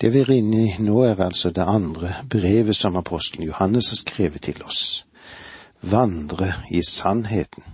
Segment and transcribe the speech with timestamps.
[0.00, 3.98] Det vi er inne i nå, er altså det andre brevet som apostelen Johannes har
[3.98, 5.06] skrevet til oss.
[5.82, 7.64] Vandre i sannheten.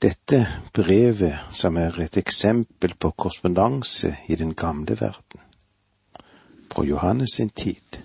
[0.00, 5.44] Dette brevet, som er et eksempel på korrespondanse i den gamle verden,
[6.70, 8.00] på Johannes sin tid.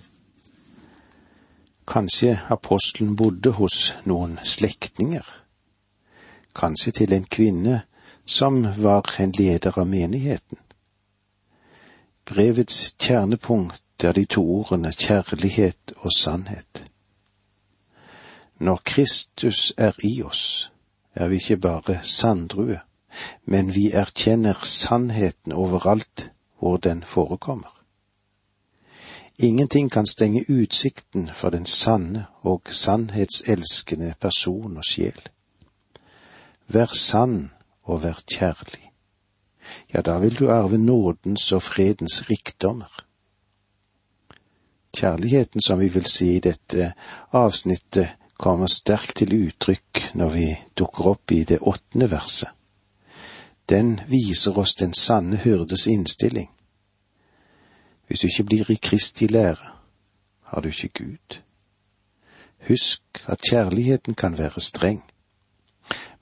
[1.88, 5.24] Kanskje apostelen bodde hos noen slektninger,
[6.54, 7.80] kanskje til en kvinne
[8.26, 10.65] som var en leder av menigheten.
[12.26, 16.84] Brevets kjernepunkt er de to ordene kjærlighet og sannhet.
[18.58, 20.72] Når Kristus er i oss,
[21.14, 22.80] er vi ikke bare sanddrue,
[23.44, 27.82] men vi erkjenner sannheten overalt hvor den forekommer.
[29.38, 35.20] Ingenting kan stenge utsikten for den sanne og sannhetselskende person og sjel.
[36.66, 37.52] Vær sann
[37.82, 38.85] og vær kjærlig
[39.94, 43.06] ja, da vil du arve nådens og fredens rikdommer.
[44.96, 46.92] Kjærligheten, som vi vil si i dette
[47.32, 50.46] avsnittet, kommer sterkt til uttrykk når vi
[50.78, 52.48] dukker opp i det åttende verset.
[53.68, 56.50] Den viser oss den sanne hyrdes innstilling.
[58.06, 59.72] Hvis du ikke blir i Kristi lære,
[60.42, 61.40] har du ikke Gud.
[62.68, 65.02] Husk at kjærligheten kan være streng.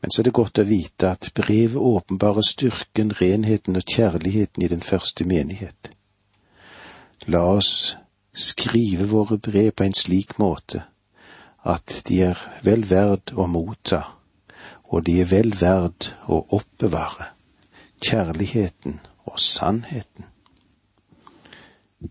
[0.05, 4.69] Men så er det godt å vite at brevet åpenbarer styrken, renheten og kjærligheten i
[4.69, 5.89] den første menighet.
[7.25, 7.95] La oss
[8.37, 10.83] skrive våre brev på en slik måte
[11.65, 14.03] at de er vel verd å motta,
[14.93, 17.31] og de er vel verd å oppbevare
[18.05, 20.29] kjærligheten og sannheten.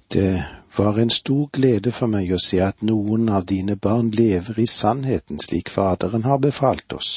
[0.10, 0.42] Det
[0.82, 4.68] var en stor glede for meg å se at noen av dine barn lever i
[4.80, 7.14] sannheten slik Faderen har befalt oss.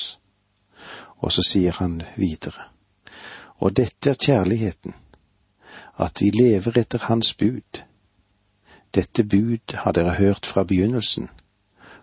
[1.18, 2.68] Og så sier han videre,
[3.56, 4.94] og dette er kjærligheten,
[5.98, 7.82] at vi lever etter Hans bud.
[8.94, 11.30] Dette bud har dere hørt fra begynnelsen,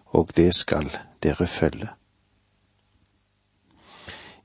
[0.05, 0.89] og det skal
[1.23, 1.89] dere følge.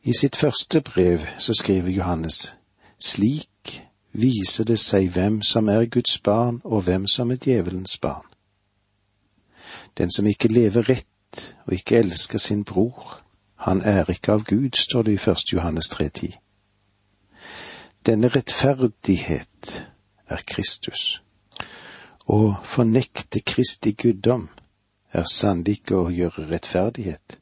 [0.02, 2.56] I sitt første brev så skriver Johannes,
[3.00, 8.26] slik viser det seg hvem som er Guds barn og hvem som er djevelens barn.
[9.98, 13.20] Den som ikke lever rett og ikke elsker sin bror,
[13.58, 15.52] han er ikke av Gud, står det i 1.
[15.52, 16.36] Johannes 3,10.
[18.06, 19.72] Denne rettferdighet
[20.30, 21.22] er Kristus.
[22.28, 24.46] Å fornekte Kristi guddom
[25.12, 27.38] er sannelig ikke å gjøre rettferdighet.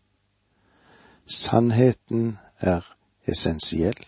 [1.27, 2.87] Sannheten er
[3.29, 4.01] essensiell.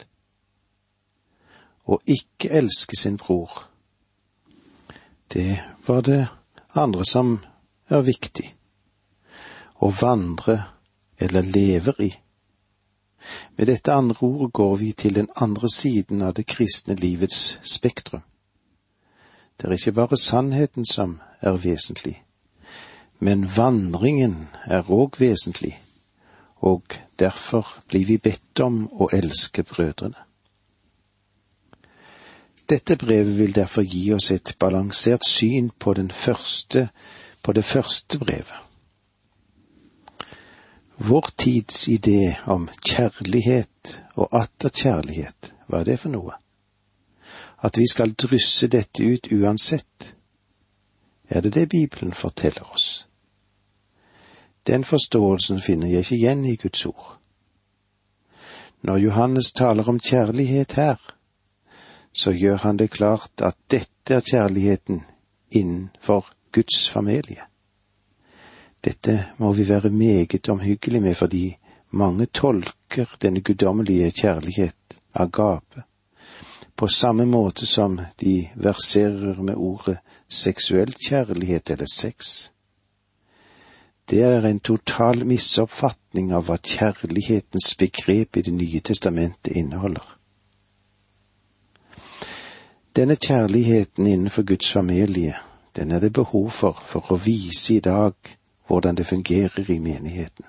[1.84, 3.68] Å ikke elske sin bror,
[5.32, 6.24] det var det
[6.72, 7.36] andre som
[7.90, 8.48] er viktig.
[9.84, 10.58] Å vandre
[11.18, 12.14] eller lever i.
[13.56, 18.22] Med dette andre ordet går vi til den andre siden av det kristne livets spektrum.
[19.58, 22.22] Det er ikke bare sannheten som er vesentlig,
[23.18, 25.74] men vandringen er òg vesentlig,
[26.56, 30.22] og derfor blir vi bedt om å elske brødrene.
[32.68, 36.88] Dette brevet vil derfor gi oss et balansert syn på, første,
[37.42, 38.67] på det første brevet.
[41.00, 46.34] Vår tids idé om kjærlighet og atter kjærlighet, hva er det for noe?
[47.62, 50.14] At vi skal drysse dette ut uansett?
[51.30, 53.06] Er det det Bibelen forteller oss?
[54.66, 57.18] Den forståelsen finner jeg ikke igjen i Guds ord.
[58.82, 60.98] Når Johannes taler om kjærlighet her,
[62.12, 65.04] så gjør han det klart at dette er kjærligheten
[65.50, 67.47] innenfor Guds familie.
[68.88, 71.56] Dette må vi være meget omhyggelige med fordi
[71.90, 75.82] mange tolker denne guddommelige kjærlighet, agape,
[76.76, 79.98] på samme måte som de verserer med ordet
[80.28, 82.48] seksuell kjærlighet eller sex.
[84.10, 90.16] Det er en total misoppfatning av hva kjærlighetens begrep i Det nye testamentet inneholder.
[92.96, 95.36] Denne kjærligheten innenfor Guds familie,
[95.76, 98.37] den er det behov for for å vise i dag
[98.68, 100.44] hvordan det fungerer i menigheten.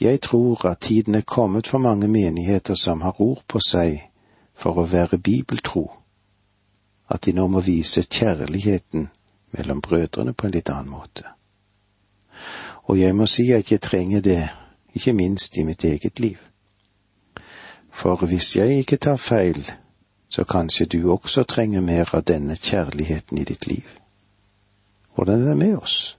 [0.00, 4.08] Jeg tror at tiden er kommet for mange menigheter som har ord på seg
[4.54, 5.92] for å være bibeltro,
[7.08, 9.08] at de nå må vise kjærligheten
[9.52, 11.24] mellom brødrene på en litt annen måte.
[12.84, 14.48] Og jeg må si at jeg trenger det,
[14.94, 16.38] ikke minst i mitt eget liv.
[17.90, 19.70] For hvis jeg ikke tar feil,
[20.28, 23.86] så kanskje du også trenger mer av denne kjærligheten i ditt liv.
[25.14, 26.18] Hvordan er det med oss?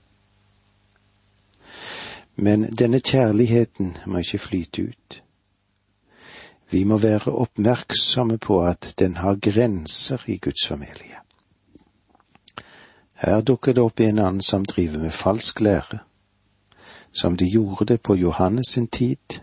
[2.36, 5.22] Men denne kjærligheten må ikke flyte ut.
[6.70, 11.20] Vi må være oppmerksomme på at den har grenser i Guds familie.
[13.14, 15.98] Her dukker det opp en annen som driver med falsk lære.
[17.12, 19.40] Som de gjorde det på Johannes sin tid,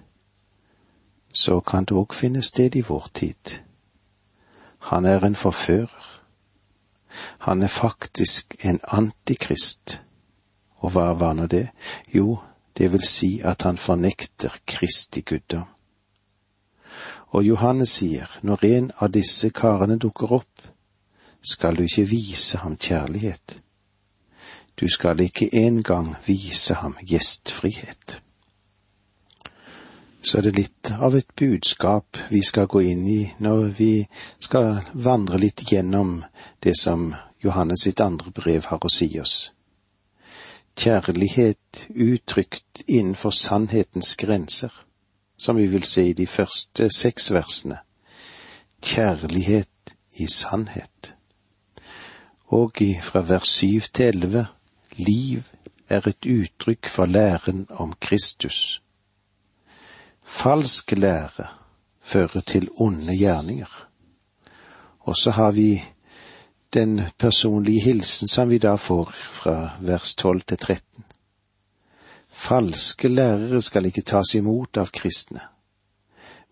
[1.33, 3.61] så kan det òg finne sted i vår tid.
[4.91, 6.21] Han er en forfører.
[7.37, 10.01] Han er faktisk en antikrist.
[10.75, 11.69] Og hva var nå det?
[12.13, 12.39] Jo,
[12.77, 15.67] det vil si at han fornekter Kristi guddom.
[17.31, 20.65] Og Johannes sier, når en av disse karene dukker opp,
[21.41, 23.61] skal du ikke vise ham kjærlighet.
[24.79, 28.21] Du skal ikke engang vise ham gjestfrihet.
[30.21, 33.93] Så er det litt av et budskap vi skal gå inn i når vi
[34.39, 36.19] skal vandre litt gjennom
[36.61, 37.09] det som
[37.41, 39.51] Johannes sitt andre brev har å si oss.
[40.75, 44.85] Kjærlighet uttrykt innenfor sannhetens grenser,
[45.37, 47.77] som vi vil se i de første seks versene.
[48.81, 51.15] Kjærlighet i sannhet.
[52.47, 54.47] Og fra vers syv til elleve,
[54.97, 55.43] liv
[55.89, 58.81] er et uttrykk for læren om Kristus
[60.31, 61.47] Falsk lære
[62.01, 63.87] fører til onde gjerninger.
[64.99, 65.83] Og så har vi
[66.73, 71.03] den personlige hilsen som vi da får fra vers 12 til 13.
[72.31, 75.43] Falske lærere skal ikke tas imot av kristne,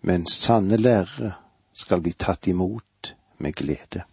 [0.01, 1.31] men sanne lærere
[1.73, 4.03] skal bli tatt imot med glede.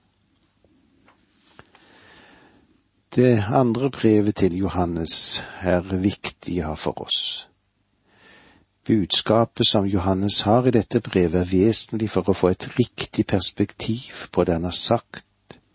[3.16, 7.48] Det andre brevet til Johannes er viktig for oss.
[8.86, 14.28] Budskapet som Johannes har i dette brevet er vesentlig for å få et riktig perspektiv
[14.30, 15.25] på det han har sagt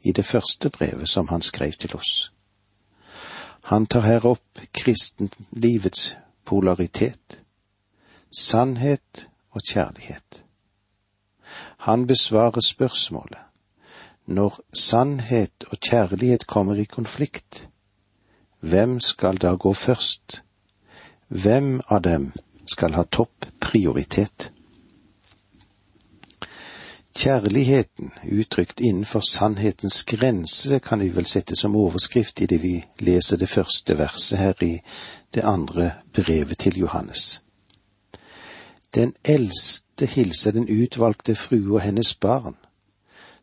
[0.03, 2.31] i det første brevet som han skrev til oss.
[3.63, 6.15] Han tar her opp kristenlivets
[6.45, 7.41] polaritet,
[8.31, 10.43] sannhet og kjærlighet.
[11.77, 13.39] Han besvarer spørsmålet
[14.25, 17.67] når sannhet og kjærlighet kommer i konflikt,
[18.59, 20.43] hvem skal da gå først?
[21.27, 22.31] Hvem av dem
[22.65, 24.50] skal ha topp prioritet.
[27.15, 33.37] Kjærligheten, uttrykt innenfor sannhetens grense, kan vi vel sette som overskrift i det vi leser
[33.37, 34.79] det første verset her i
[35.33, 37.41] det andre brevet til Johannes.
[38.95, 42.55] Den eldste hilser den utvalgte frue og hennes barn,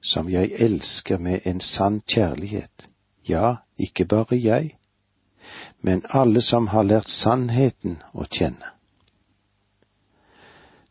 [0.00, 2.88] som jeg elsker med en sann kjærlighet,
[3.28, 4.78] ja, ikke bare jeg,
[5.82, 8.77] men alle som har lært sannheten å kjenne.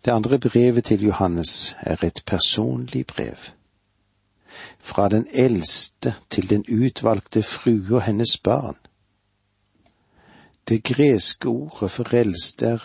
[0.05, 3.37] Det andre brevet til Johannes er et personlig brev.
[4.79, 8.75] Fra den eldste til den utvalgte frue og hennes barn.
[10.67, 12.77] Det greske ordet for eldste er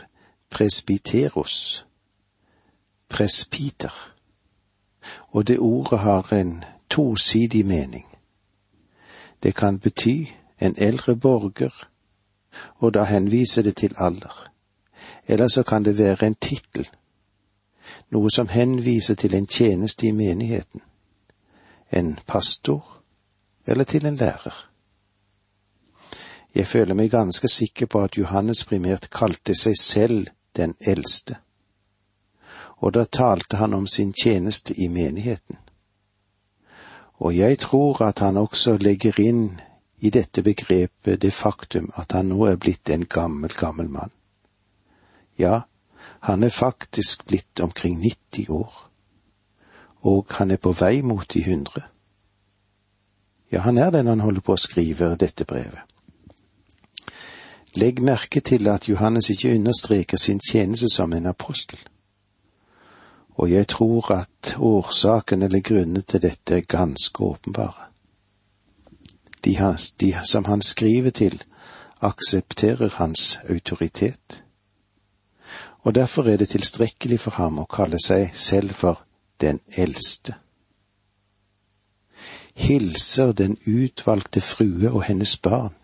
[0.50, 1.86] presbyteros,
[3.08, 4.14] presbiter,
[5.28, 8.06] og det ordet har en tosidig mening.
[9.42, 10.24] Det kan bety
[10.60, 11.88] en eldre borger,
[12.74, 14.50] og da henviser det til alder,
[15.26, 16.88] eller så kan det være en tittel
[18.10, 20.80] noe som henviser til en tjeneste i menigheten,
[21.92, 23.02] en pastor
[23.66, 24.68] eller til en lærer.
[26.54, 30.26] Jeg føler meg ganske sikker på at Johannes primært kalte seg selv
[30.56, 31.36] den eldste,
[32.76, 35.56] og da talte han om sin tjeneste i menigheten.
[37.22, 39.60] Og jeg tror at han også legger inn
[40.02, 44.10] i dette begrepet det faktum at han nå er blitt en gammel, gammel mann.
[45.38, 45.60] Ja,
[46.22, 48.90] han er faktisk blitt omkring 90 år,
[50.00, 51.82] og han er på vei mot de hundre.
[53.52, 55.82] Ja, han er det når han holder på å skrive dette brevet.
[57.74, 61.78] Legg merke til at Johannes ikke understreker sin tjeneste som en apostel.
[63.34, 67.88] Og jeg tror at årsaken eller grunnen til dette er ganske åpenbare.
[69.44, 69.58] De,
[70.00, 71.42] de som han skriver til,
[72.00, 74.44] aksepterer hans autoritet
[75.82, 79.02] og derfor er det tilstrekkelig for ham å kalle seg selv for
[79.42, 80.36] den eldste.
[82.54, 85.74] Hilser den utvalgte frue og hennes barn.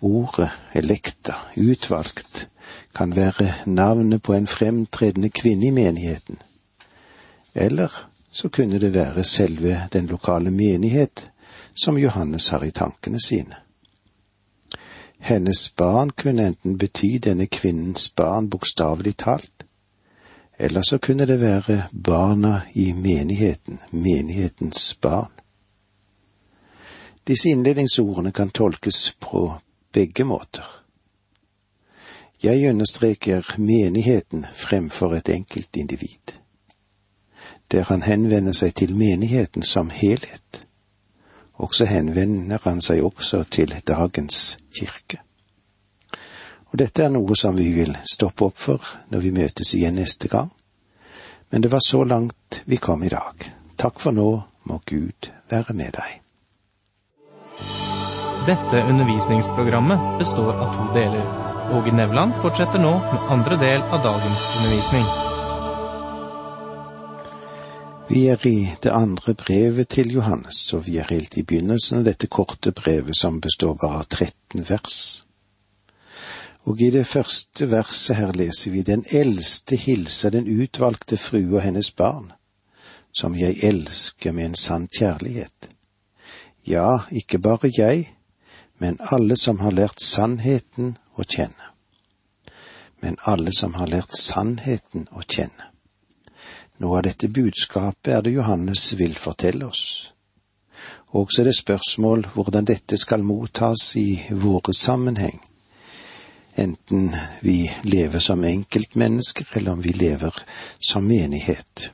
[0.00, 2.48] Ordet elekta, utvalgt,
[2.96, 6.38] kan være navnet på en fremtredende kvinne i menigheten,
[7.54, 7.92] eller
[8.30, 11.30] så kunne det være selve den lokale menighet
[11.74, 13.56] som Johannes har i tankene sine.
[15.20, 19.64] Hennes barn kunne enten bety denne kvinnens barn bokstavelig talt,
[20.58, 25.32] eller så kunne det være barna i menigheten, menighetens barn.
[27.26, 29.52] Disse innledningsordene kan tolkes på
[29.92, 30.64] begge måter.
[32.42, 36.40] Jeg understreker menigheten fremfor et enkelt individ,
[37.70, 40.66] der han henvender seg til menigheten som helhet.
[41.60, 45.20] Også henvender han seg også til dagens kirke.
[46.70, 50.30] Og dette er noe som vi vil stoppe opp for når vi møtes igjen neste
[50.30, 50.50] gang.
[51.50, 53.50] Men det var så langt vi kom i dag.
[53.76, 54.28] Takk for nå,
[54.70, 56.20] må Gud være med deg.
[58.46, 61.26] Dette undervisningsprogrammet består av to deler.
[61.76, 65.29] Åge Nevland fortsetter nå med andre del av dagens undervisning.
[68.10, 72.08] Vi er i det andre brevet til Johannes, og vi er helt i begynnelsen av
[72.08, 74.96] dette korte brevet som består bare av 13 vers.
[76.66, 81.62] Og i det første verset her leser vi Den eldste hilser den utvalgte frue og
[81.62, 82.32] hennes barn,
[83.14, 85.70] som jeg elsker med en sann kjærlighet.
[86.66, 88.10] Ja, ikke bare jeg,
[88.78, 91.74] men alle som har lært sannheten å kjenne.
[93.00, 95.69] Men alle som har lært sannheten å kjenne.
[96.80, 99.84] Noe av dette budskapet er det Johannes vil fortelle oss.
[101.12, 105.40] Også er det spørsmål hvordan dette skal mottas i våre sammenheng
[106.60, 110.34] enten vi lever som enkeltmennesker eller om vi lever
[110.78, 111.90] som menighet.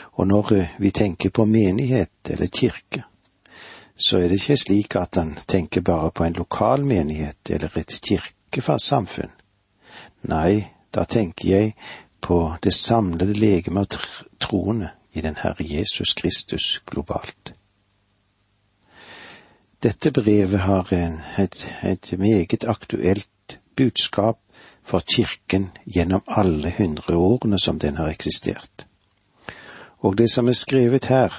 [0.00, 3.04] Og når vi tenker på menighet eller kirke,
[3.96, 7.98] så er det ikke slik at han tenker bare på en lokal menighet eller et
[8.08, 9.30] kirkefast samfunn.
[10.30, 11.74] Nei, da tenker jeg
[12.24, 13.98] på det samlede legeme av
[14.40, 17.52] troende i den Herre Jesus Kristus globalt.
[19.84, 24.40] Dette brevet har en, et, et meget aktuelt budskap
[24.82, 28.86] for Kirken gjennom alle hundre årene som den har eksistert.
[30.00, 31.36] Og det som er skrevet her,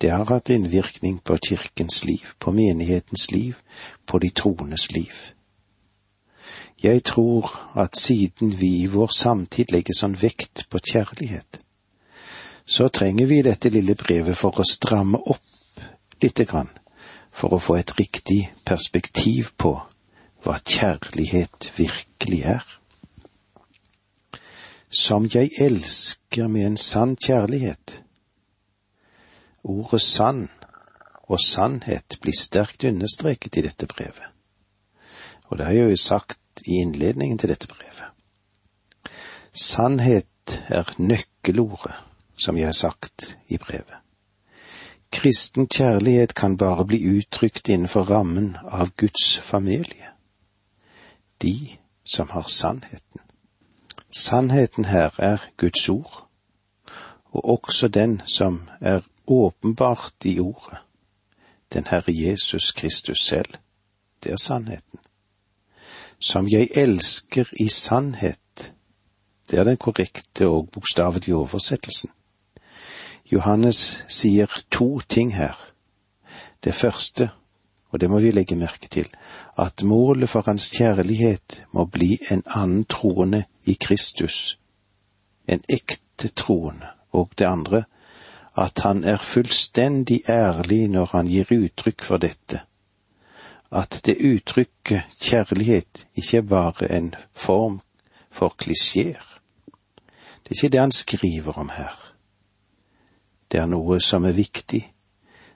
[0.00, 3.56] det har hatt innvirkning på Kirkens liv, på menighetens liv,
[4.06, 5.32] på de troendes liv.
[6.82, 7.46] Jeg tror
[7.78, 11.60] at siden vi i vår samtid legger sånn vekt på kjærlighet,
[12.66, 15.84] så trenger vi dette lille brevet for å stramme opp
[16.22, 16.70] lite grann,
[17.30, 19.76] for å få et riktig perspektiv på
[20.42, 22.66] hva kjærlighet virkelig er.
[24.90, 28.02] Som jeg elsker med en sann kjærlighet.
[29.62, 30.48] Ordet sann
[31.30, 34.28] og sannhet blir sterkt understreket i dette brevet.
[35.48, 38.08] Og det har jeg jo sagt i innledningen til dette brevet.
[39.52, 41.94] Sannhet er nøkkelordet,
[42.36, 43.98] som jeg har sagt i brevet.
[45.12, 50.12] Kristen kjærlighet kan bare bli uttrykt innenfor rammen av Guds familie
[51.42, 53.20] de som har sannheten.
[54.10, 56.28] Sannheten her er Guds ord,
[57.24, 60.78] og også den som er åpenbart i ordet,
[61.72, 63.54] den Herre Jesus Kristus selv.
[64.24, 64.98] Det er sannheten.
[66.22, 68.72] Som jeg elsker i sannhet,
[69.50, 72.12] det er den korrekte og bokstavelige oversettelsen.
[73.32, 75.58] Johannes sier to ting her.
[76.64, 77.30] Det første,
[77.90, 79.10] og det må vi legge merke til,
[79.58, 84.58] at målet for hans kjærlighet må bli en annen troende i Kristus,
[85.48, 87.84] en ekte troende, og det andre,
[88.56, 92.62] at han er fullstendig ærlig når han gir uttrykk for dette,
[93.72, 97.80] at det uttrykket kjærlighet ikke er bare en form
[98.30, 99.40] for klisjeer.
[100.42, 102.14] Det er ikke det han skriver om her.
[103.52, 104.82] Det er noe som er viktig,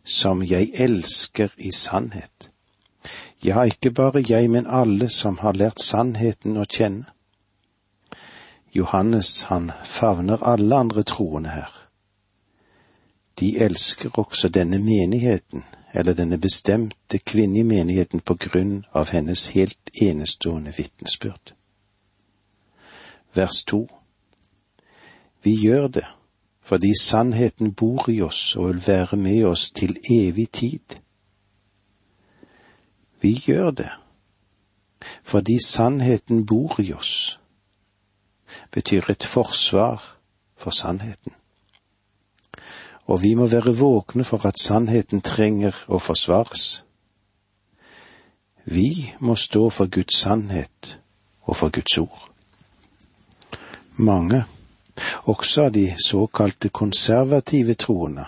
[0.04, 2.50] som jeg elsker i sannhet.
[3.44, 7.06] Ja, ikke bare jeg, men alle som har lært sannheten å kjenne.
[8.76, 11.72] Johannes, han favner alle andre troende her.
[13.40, 15.64] De elsker også denne menigheten,
[15.96, 21.54] eller denne bestemte kvinne i menigheten på grunn av hennes helt enestående vitnesbyrd.
[23.34, 23.86] Vers to
[25.42, 26.04] Vi gjør det
[26.66, 30.98] fordi sannheten bor i oss og vil være med oss til evig tid.
[33.20, 33.90] Vi gjør det
[35.22, 37.40] fordi sannheten bor i oss,
[38.70, 40.18] betyr et forsvar
[40.56, 41.32] for sannheten.
[43.06, 46.82] Og vi må være våkne for at sannheten trenger å forsvares.
[48.66, 50.96] Vi må stå for Guds sannhet
[51.46, 52.22] og for Guds ord.
[53.96, 54.42] Mange,
[55.24, 58.26] også av de såkalte konservative troende,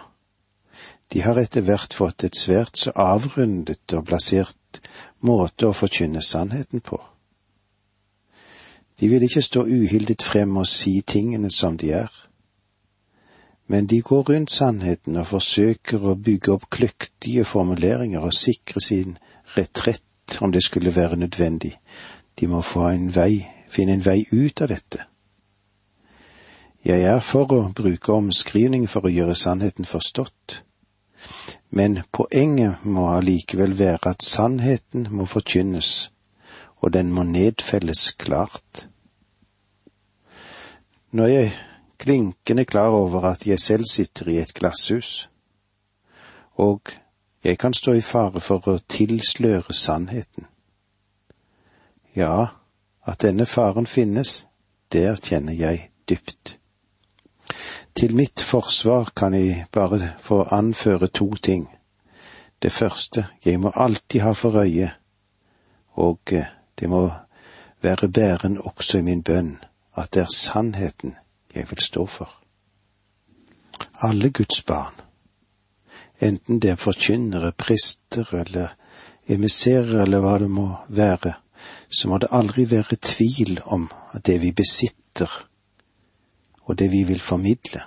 [1.13, 4.81] de har etter hvert fått et svært så avrundet og plassert
[5.25, 7.01] måte å forkynne sannheten på.
[9.01, 12.11] De vil ikke stå uhildet frem og si tingene som de er,
[13.69, 19.19] men de går rundt sannheten og forsøker å bygge opp kløktige formuleringer og sikre sin
[19.57, 21.79] retrett om det skulle være nødvendig,
[22.41, 25.05] De må få en vei, finne en vei ut av dette.
[26.85, 30.63] Jeg er for å bruke omskrivning for å gjøre sannheten forstått,
[31.71, 36.11] men poenget må allikevel være at sannheten må forkynnes,
[36.79, 38.87] og den må nedfelles klart.
[41.11, 41.53] Nå er jeg
[41.99, 45.31] klinkende klar over at jeg selv sitter i et glasshus,
[46.55, 46.81] og
[47.45, 50.47] jeg kan stå i fare for å tilsløre sannheten.
[52.17, 52.47] Ja,
[53.07, 54.47] at denne faren finnes,
[54.93, 56.57] der kjenner jeg dypt.
[57.95, 61.69] Til mitt forsvar kan jeg bare få anføre to ting.
[62.63, 64.91] Det første, jeg må alltid ha for øye,
[65.95, 66.47] og eh,
[66.79, 67.11] det må
[67.83, 69.59] være bæren også i min bønn,
[69.95, 71.15] at det er sannheten
[71.55, 72.31] jeg vil stå for.
[74.03, 74.95] Alle Guds barn,
[76.21, 78.75] enten det er forkynnere, prister eller
[79.29, 81.35] emisserer eller hva det må være,
[81.91, 83.89] så må det aldri være tvil om
[84.27, 85.31] det vi besitter,
[86.65, 87.83] og det vi vil formidle,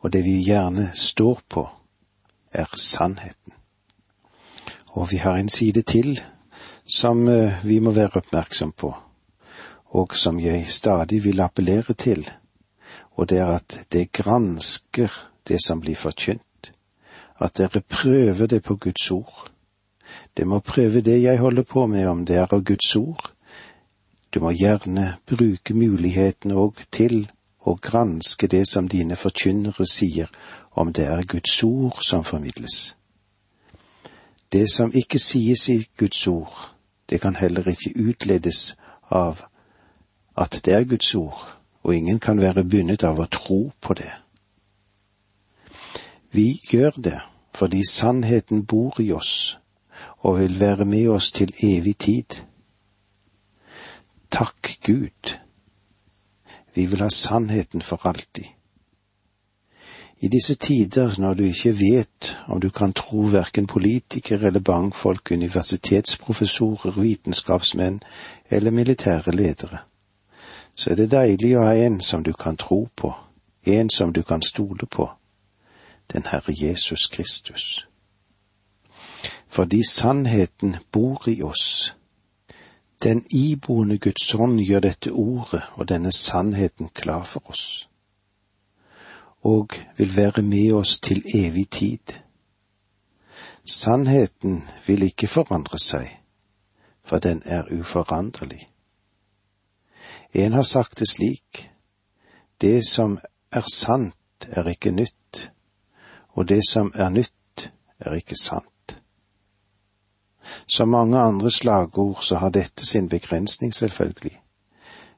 [0.00, 1.68] og det vi gjerne står på,
[2.52, 3.52] er sannheten.
[4.86, 6.20] Og vi har en side til
[6.86, 8.90] som eh, vi må være oppmerksom på,
[9.94, 12.26] og som jeg stadig vil appellere til,
[13.16, 15.10] og det er at det gransker
[15.48, 16.72] det som blir forkynt,
[17.40, 19.50] at dere prøver det på Guds ord.
[20.36, 23.32] Det må prøve det jeg holder på med, om det er av Guds ord.
[24.34, 27.30] Du må gjerne bruke muligheten òg til
[27.66, 30.30] å granske det som dine forkynnere sier,
[30.70, 32.94] om det er Guds ord som formidles.
[34.52, 36.70] Det som ikke sies i Guds ord,
[37.10, 38.76] det kan heller ikke utledes
[39.10, 39.44] av
[40.36, 44.12] at det er Guds ord, og ingen kan være bundet av å tro på det.
[46.30, 47.18] Vi gjør det
[47.54, 49.58] fordi sannheten bor i oss
[50.20, 52.42] og vil være med oss til evig tid.
[54.30, 55.36] Takk Gud
[56.74, 58.44] vi vil ha sannheten for alltid.
[60.20, 65.30] I disse tider, når du ikke vet om du kan tro verken politikere eller bankfolk,
[65.30, 68.02] universitetsprofessorer, vitenskapsmenn
[68.50, 69.78] eller militære ledere,
[70.74, 73.14] så er det deilig å ha en som du kan tro på,
[73.66, 75.10] en som du kan stole på,
[76.12, 77.86] den Herre Jesus Kristus.
[79.46, 81.94] Fordi sannheten bor i oss,
[83.02, 87.88] den iboende Guds ånd gjør dette ordet og denne sannheten klar for oss,
[89.42, 92.20] og vil være med oss til evig tid.
[93.64, 96.08] Sannheten vil ikke forandre seg,
[97.04, 98.69] for den er uforanderlig.
[100.32, 101.70] En har sagt det slik,
[102.60, 103.18] det som
[103.52, 105.50] er sant er ikke nytt,
[106.38, 108.96] og det som er nytt er ikke sant.
[110.66, 114.40] Som mange andre slagord så har dette sin begrensning, selvfølgelig,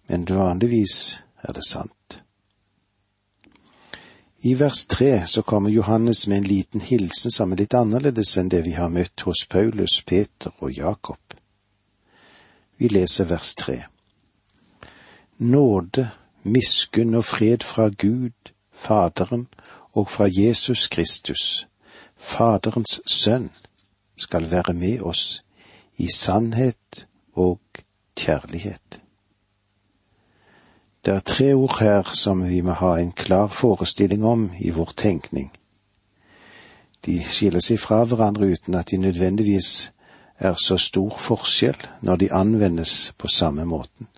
[0.08, 2.22] men vanligvis er det sant.
[4.44, 8.48] I vers tre så kommer Johannes med en liten hilsen som er litt annerledes enn
[8.50, 11.36] det vi har møtt hos Paulus, Peter og Jakob.
[12.76, 13.91] Vi leser vers tre.
[15.42, 16.10] Nåde,
[16.42, 19.48] miskunn og fred fra Gud, Faderen,
[19.92, 21.66] og fra Jesus Kristus,
[22.16, 23.50] Faderens Sønn,
[24.16, 25.44] skal være med oss
[25.96, 27.60] i sannhet og
[28.16, 29.02] kjærlighet.
[31.04, 34.94] Det er tre ord her som vi må ha en klar forestilling om i vår
[34.96, 35.50] tenkning.
[37.06, 39.90] De skiller seg fra hverandre uten at de nødvendigvis
[40.38, 44.11] er så stor forskjell når de anvendes på samme måten.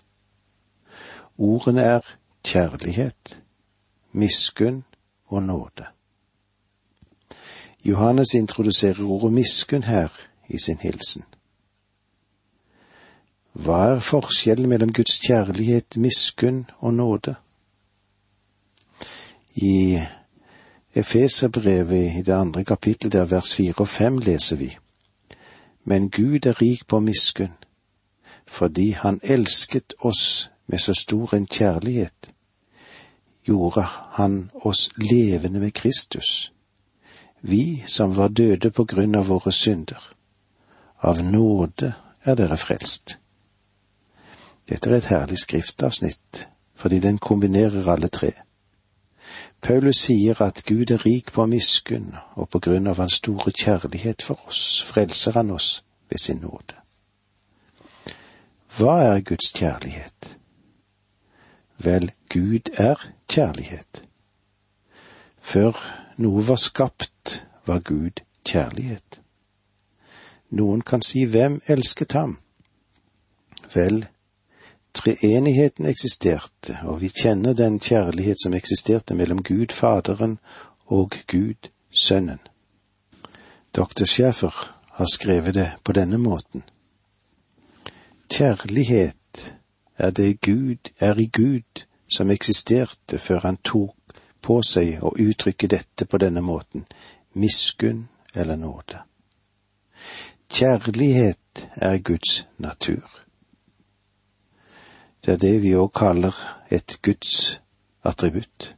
[1.37, 1.99] Ordene er
[2.43, 3.43] kjærlighet,
[4.11, 4.83] miskunn
[5.25, 5.85] og nåde.
[7.85, 10.07] Johannes introduserer ordet miskunn her
[10.47, 11.23] i sin hilsen.
[13.53, 17.35] Hva er forskjellen mellom Guds kjærlighet, miskunn og nåde?
[19.55, 19.99] I
[20.95, 24.77] Efeserbrevet i det andre kapittel der vers fire og fem leser vi.
[25.83, 27.53] Men Gud er rik på miskunn,
[28.47, 32.31] fordi Han elsket oss med så stor en kjærlighet,
[33.45, 33.81] gjorde
[34.17, 36.51] Han oss levende med Kristus
[37.47, 40.01] vi som var døde på grunn av våre synder.
[40.97, 41.91] Av nåde
[42.25, 43.17] er dere frelst.
[44.65, 48.31] Dette er et herlig skriftavsnitt, fordi den kombinerer alle tre.
[49.61, 54.25] Paulus sier at Gud er rik på miskunn, og på grunn av hans store kjærlighet
[54.25, 56.81] for oss frelser han oss ved sin nåde.
[58.77, 60.33] Hva er Guds kjærlighet?
[61.77, 62.95] Vel, Gud er
[63.27, 64.03] kjærlighet.
[65.39, 65.77] Før
[66.17, 69.21] noe var skapt, var Gud kjærlighet.
[70.49, 72.37] Noen kan si hvem elsket ham?
[73.73, 74.05] Vel,
[74.95, 80.39] treenigheten eksisterte, og vi kjenner den kjærlighet som eksisterte mellom Gud Faderen
[80.85, 82.39] og Gud Sønnen.
[83.75, 84.05] Dr.
[84.05, 84.53] Schäfer
[84.89, 86.63] har skrevet det på denne måten.
[88.31, 89.17] Kjærlighet
[89.97, 93.95] er det Gud er i Gud som eksisterte før han tok
[94.41, 96.85] på seg å uttrykke dette på denne måten,
[97.33, 99.01] miskunn eller nåde.
[100.49, 103.25] Kjærlighet er Guds natur.
[105.25, 106.35] Det er det vi òg kaller
[106.69, 107.59] et Guds
[108.05, 108.75] attributt.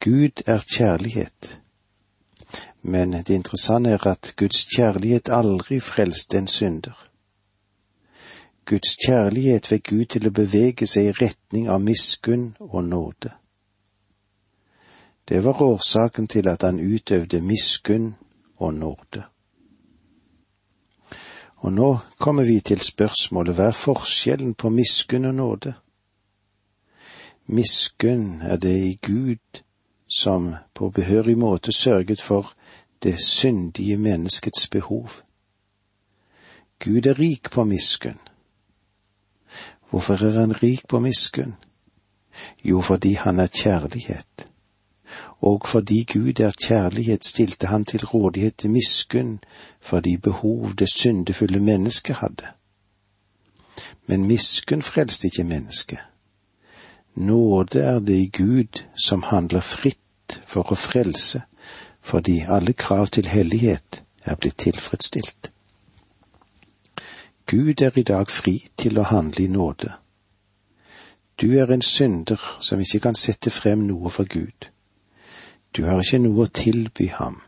[0.00, 1.60] Gud er kjærlighet.
[2.82, 6.96] Men det interessante er at Guds kjærlighet aldri frelste en synder.
[8.64, 13.34] Guds kjærlighet fikk Gud til å bevege seg i retning av miskunn og nåde.
[15.28, 18.14] Det var årsaken til at han utøvde miskunn
[18.56, 19.24] og nåde.
[21.64, 25.74] Og nå kommer vi til spørsmålet hva er forskjellen på miskunn og nåde?
[27.46, 29.64] Miskunn er det i Gud
[30.08, 32.52] som på behørig måte sørget for
[33.02, 35.08] det syndige menneskets behov.
[36.78, 38.20] Gud er rik på miskunn.
[39.90, 41.54] Hvorfor er han rik på miskunn?
[42.64, 44.48] Jo, fordi han er kjærlighet
[45.44, 49.38] og fordi Gud er kjærlighet, stilte han til rådighet til miskunn
[49.80, 52.46] for de behov det syndefulle mennesket hadde.
[54.06, 55.98] Men miskunn frelste ikke mennesket.
[57.14, 61.42] Nåde er det i Gud som handler fritt for å frelse,
[62.00, 65.53] fordi alle krav til hellighet er blitt tilfredsstilt.
[67.46, 69.90] Gud er i dag fri til å handle i nåde.
[71.40, 74.70] Du er en synder som ikke kan sette frem noe for Gud.
[75.76, 77.42] Du har ikke noe å tilby ham.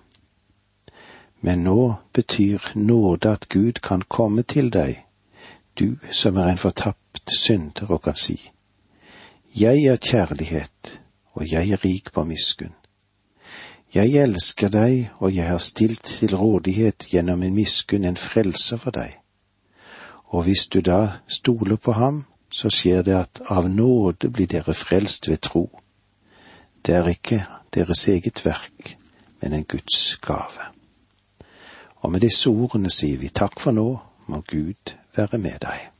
[1.41, 5.01] Men nå betyr nåde at Gud kan komme til deg,
[5.79, 8.41] du som er en fortapt synder og kan si,
[9.57, 11.01] Jeg er kjærlighet,
[11.33, 12.75] og jeg er rik på miskunn.
[13.95, 18.91] Jeg elsker deg, og jeg har stilt til rådighet gjennom min miskunn en frelser for
[18.91, 19.15] deg.
[20.27, 24.75] Og hvis du da stoler på ham, så skjer det at av nåde blir dere
[24.75, 25.69] frelst ved tro.
[26.87, 28.97] Det er ikke deres eget verk,
[29.43, 30.71] men en Guds gave.
[31.97, 33.89] Og med disse ordene sier vi takk for nå,
[34.27, 35.96] må Gud være med deg.